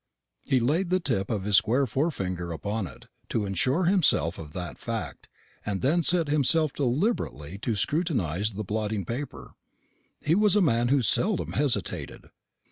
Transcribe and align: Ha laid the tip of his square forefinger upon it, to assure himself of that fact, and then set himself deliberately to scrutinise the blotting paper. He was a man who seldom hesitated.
Ha 0.49 0.57
laid 0.57 0.89
the 0.89 0.99
tip 0.99 1.29
of 1.29 1.43
his 1.43 1.57
square 1.57 1.85
forefinger 1.85 2.51
upon 2.51 2.87
it, 2.87 3.05
to 3.29 3.45
assure 3.45 3.83
himself 3.83 4.39
of 4.39 4.51
that 4.53 4.79
fact, 4.79 5.29
and 5.63 5.83
then 5.83 6.01
set 6.01 6.27
himself 6.27 6.73
deliberately 6.73 7.59
to 7.59 7.75
scrutinise 7.75 8.53
the 8.53 8.63
blotting 8.63 9.05
paper. 9.05 9.51
He 10.19 10.33
was 10.33 10.55
a 10.55 10.59
man 10.61 10.87
who 10.87 11.03
seldom 11.03 11.51
hesitated. 11.51 12.31